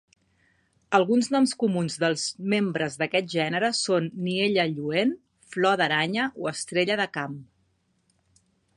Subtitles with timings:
[0.99, 2.23] Alguns noms comuns dels
[2.55, 5.15] membres d'aquest gènere són niella lluent,
[5.53, 7.41] flor d'aranya o estrella de camp.